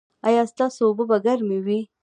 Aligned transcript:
ایا 0.27 0.41
ستاسو 0.51 0.81
اوبه 0.87 1.03
به 1.09 1.17
ګرمې 1.25 1.59
وي؟ 1.65 1.79